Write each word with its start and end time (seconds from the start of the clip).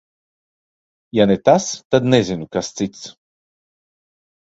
Ja 1.17 1.27
ne 1.31 1.35
tas, 1.49 1.67
tad 1.95 2.07
nezinu, 2.13 2.47
kas 2.57 2.71
cits. 2.79 3.05